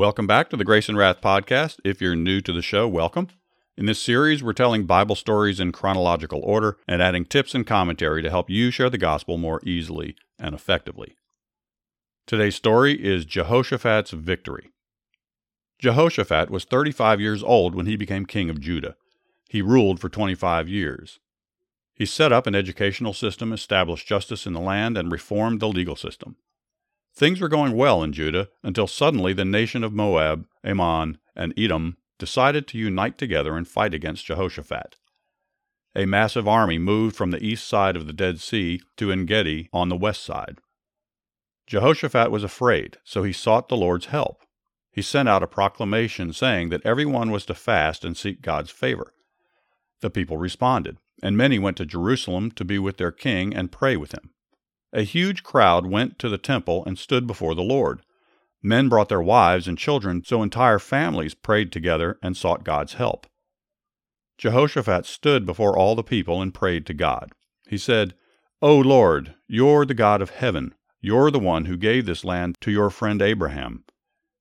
[0.00, 1.78] Welcome back to the Grace and Wrath podcast.
[1.84, 3.28] If you're new to the show, welcome.
[3.76, 8.22] In this series, we're telling Bible stories in chronological order and adding tips and commentary
[8.22, 11.16] to help you share the gospel more easily and effectively.
[12.26, 14.70] Today's story is Jehoshaphat's victory.
[15.78, 18.96] Jehoshaphat was 35 years old when he became king of Judah.
[19.50, 21.20] He ruled for 25 years.
[21.92, 25.94] He set up an educational system, established justice in the land, and reformed the legal
[25.94, 26.36] system.
[27.14, 31.96] Things were going well in Judah until suddenly the nation of Moab, Ammon, and Edom
[32.18, 34.96] decided to unite together and fight against Jehoshaphat.
[35.96, 39.68] A massive army moved from the east side of the Dead Sea to En Gedi
[39.72, 40.58] on the west side.
[41.66, 44.44] Jehoshaphat was afraid, so he sought the Lord's help.
[44.92, 49.12] He sent out a proclamation saying that everyone was to fast and seek God's favor.
[50.00, 53.96] The people responded, and many went to Jerusalem to be with their king and pray
[53.96, 54.30] with him.
[54.92, 58.02] A huge crowd went to the temple and stood before the Lord.
[58.62, 63.26] Men brought their wives and children, so entire families prayed together and sought God's help.
[64.36, 67.30] Jehoshaphat stood before all the people and prayed to God.
[67.68, 68.14] He said,
[68.62, 70.74] O Lord, you're the God of heaven.
[71.00, 73.84] You're the one who gave this land to your friend Abraham.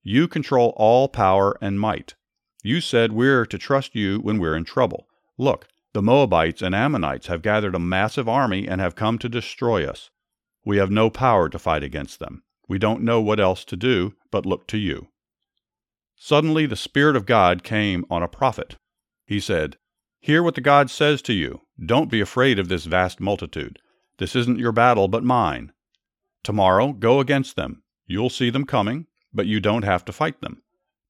[0.02, 2.16] You control all power and might.
[2.64, 5.08] You said we're to trust you when we're in trouble.
[5.38, 9.88] Look, the Moabites and Ammonites have gathered a massive army and have come to destroy
[9.88, 10.10] us.
[10.66, 12.44] We have no power to fight against them.
[12.68, 15.08] We don't know what else to do but look to you.
[16.16, 18.78] Suddenly the Spirit of God came on a prophet.
[19.26, 19.78] He said,
[20.20, 21.62] Hear what the God says to you.
[21.84, 23.80] Don't be afraid of this vast multitude.
[24.18, 25.72] This isn't your battle, but mine.
[26.44, 27.84] Tomorrow go against them.
[28.06, 30.62] You'll see them coming, but you don't have to fight them.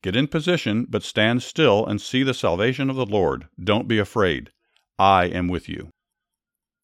[0.03, 3.47] Get in position, but stand still and see the salvation of the Lord.
[3.61, 4.51] Don't be afraid.
[4.97, 5.89] I am with you.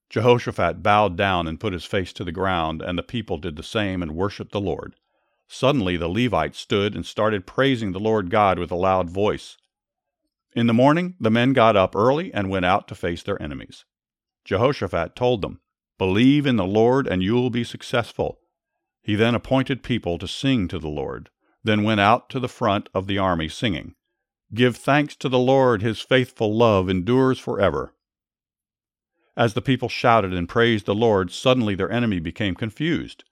[0.09, 3.63] Jehoshaphat bowed down and put his face to the ground, and the people did the
[3.63, 4.95] same and worshipped the Lord.
[5.47, 9.57] Suddenly the Levites stood and started praising the Lord God with a loud voice.
[10.55, 13.85] In the morning the men got up early and went out to face their enemies.
[14.43, 15.59] Jehoshaphat told them,
[15.97, 18.39] Believe in the Lord and you will be successful.
[19.01, 21.29] He then appointed people to sing to the Lord,
[21.63, 23.95] then went out to the front of the army singing,
[24.53, 27.94] Give thanks to the Lord, his faithful love endures forever.
[29.37, 33.23] As the people shouted and praised the Lord, suddenly their enemy became confused.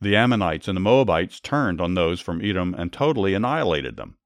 [0.00, 4.16] The Ammonites and the Moabites turned on those from Edom and totally annihilated them.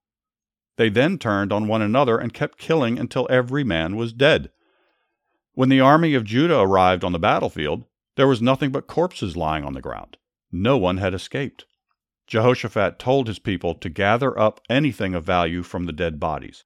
[0.77, 4.51] They then turned on one another and kept killing until every man was dead.
[5.55, 7.85] When the army of Judah arrived on the battlefield,
[8.17, 10.19] there was nothing but corpses lying on the ground.
[10.51, 11.65] No one had escaped.
[12.27, 16.65] Jehoshaphat told his people to gather up anything of value from the dead bodies.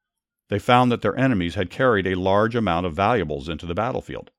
[0.49, 4.31] They found that their enemies had carried a large amount of valuables into the battlefield.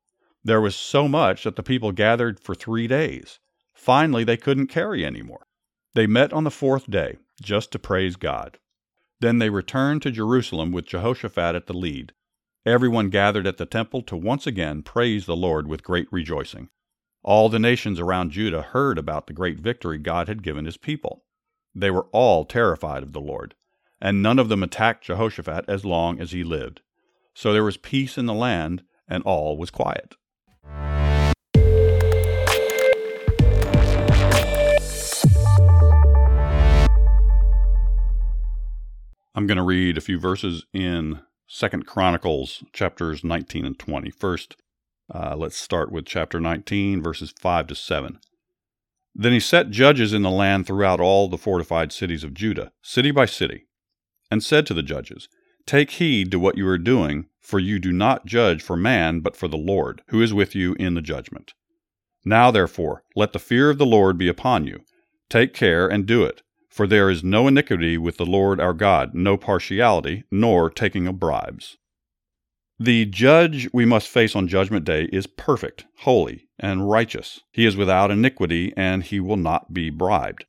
[0.48, 3.40] There was so much that the people gathered for three days.
[3.74, 5.46] Finally, they couldn't carry any more.
[5.94, 8.58] They met on the fourth day, just to praise God.
[9.20, 12.14] Then they returned to Jerusalem with Jehoshaphat at the lead.
[12.66, 16.70] Everyone gathered at the temple to once again praise the Lord with great rejoicing.
[17.24, 21.26] All the nations around Judah heard about the great victory God had given his people.
[21.76, 23.54] They were all terrified of the Lord,
[24.00, 26.80] and none of them attacked Jehoshaphat as long as he lived.
[27.34, 30.16] So there was peace in the land, and all was quiet.
[39.38, 44.10] I'm going to read a few verses in Second Chronicles chapters 19 and 20.
[44.10, 44.56] First,
[45.14, 48.20] uh, let's start with chapter 19, verses 5 to 7.
[49.14, 53.12] Then he set judges in the land throughout all the fortified cities of Judah, city
[53.12, 53.68] by city,
[54.32, 55.30] and said to the judges,
[55.68, 59.36] Take heed to what you are doing, for you do not judge for man, but
[59.36, 61.54] for the Lord, who is with you in the judgment.
[62.26, 64.80] Now, therefore, let the fear of the Lord be upon you.
[65.30, 66.42] Take care and do it
[66.78, 71.20] for there is no iniquity with the Lord our God, no partiality, nor taking of
[71.20, 71.76] bribes.
[72.78, 77.42] The judge we must face on Judgment Day is perfect, holy, and righteous.
[77.52, 80.46] He is without iniquity, and he will not be bribed.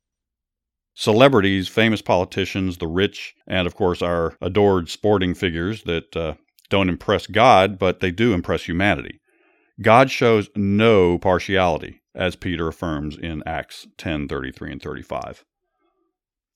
[0.93, 6.35] Celebrities, famous politicians, the rich, and of course our adored sporting figures that uh,
[6.69, 9.19] don't impress God, but they do impress humanity.
[9.81, 15.43] God shows no partiality, as Peter affirms in Acts 10 33 and 35.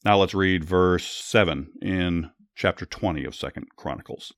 [0.06, 4.34] Now let's read verse 7 in chapter 20 of 2nd Chronicles.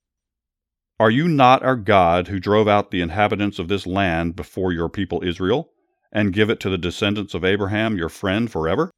[1.00, 4.90] Are you not our God who drove out the inhabitants of this land before your
[4.90, 5.72] people Israel,
[6.12, 8.92] and give it to the descendants of Abraham, your friend, forever?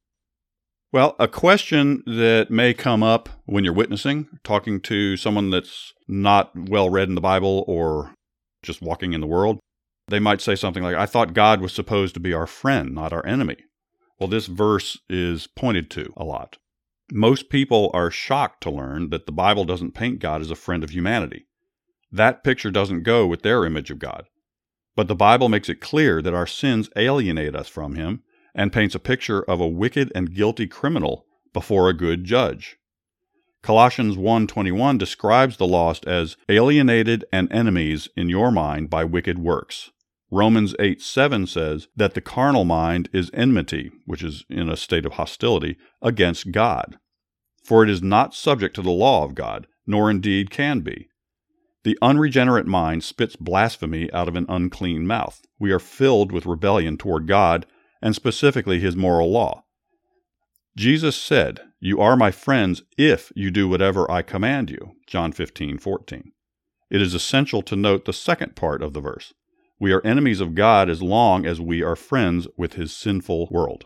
[0.91, 6.51] Well, a question that may come up when you're witnessing, talking to someone that's not
[6.53, 8.13] well read in the Bible or
[8.61, 9.59] just walking in the world,
[10.09, 13.13] they might say something like, I thought God was supposed to be our friend, not
[13.13, 13.57] our enemy.
[14.19, 16.57] Well, this verse is pointed to a lot.
[17.11, 20.83] Most people are shocked to learn that the Bible doesn't paint God as a friend
[20.83, 21.45] of humanity.
[22.11, 24.25] That picture doesn't go with their image of God.
[24.95, 28.23] But the Bible makes it clear that our sins alienate us from Him
[28.55, 32.77] and paints a picture of a wicked and guilty criminal before a good judge.
[33.61, 39.91] Colossians 1:21 describes the lost as alienated and enemies in your mind by wicked works.
[40.29, 45.05] Romans 8 7 says that the carnal mind is enmity, which is in a state
[45.05, 46.97] of hostility, against God.
[47.63, 51.07] For it is not subject to the law of God, nor indeed can be.
[51.83, 55.41] The unregenerate mind spits blasphemy out of an unclean mouth.
[55.57, 57.65] We are filled with rebellion toward God,
[58.01, 59.63] and specifically his moral law.
[60.75, 64.97] Jesus said, You are my friends if you do whatever I command you.
[65.07, 66.33] John 15 14.
[66.89, 69.33] It is essential to note the second part of the verse.
[69.79, 73.85] We are enemies of God as long as we are friends with his sinful world.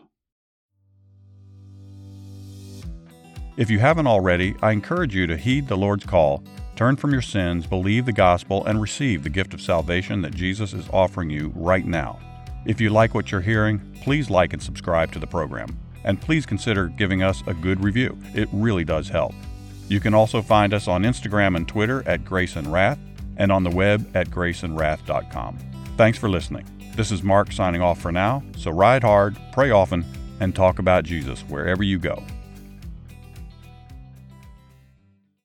[3.57, 6.45] If you haven't already, I encourage you to heed the Lord's call,
[6.77, 10.71] turn from your sins, believe the gospel, and receive the gift of salvation that Jesus
[10.71, 12.17] is offering you right now.
[12.65, 15.77] If you like what you're hearing, please like and subscribe to the program.
[16.05, 18.17] And please consider giving us a good review.
[18.33, 19.33] It really does help.
[19.89, 22.99] You can also find us on Instagram and Twitter at Grace and Wrath
[23.35, 25.70] and on the web at graceandwrath.com.
[26.01, 26.65] Thanks for listening.
[26.95, 30.03] This is Mark signing off for now, so ride hard, pray often,
[30.39, 32.23] and talk about Jesus wherever you go.